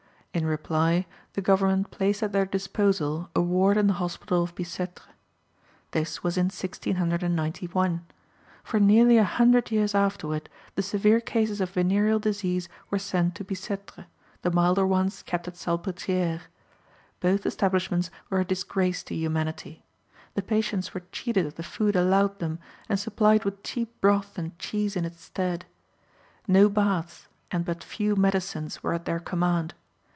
[0.33, 5.01] In reply, the government placed at their disposal a ward in the hospital of Bicêtre.
[5.91, 8.05] This was in 1691.
[8.63, 13.43] For nearly a hundred years afterward the severe cases of venereal disease were sent to
[13.43, 14.05] Bicêtre,
[14.41, 16.43] the milder ones kept at Salpétrière.
[17.19, 19.83] Both establishments were a disgrace to humanity.
[20.35, 24.57] The patients were cheated of the food allowed them, and supplied with cheap broth and
[24.57, 25.65] cheese in its stead.
[26.47, 29.73] No baths, and but few medicines were at their command.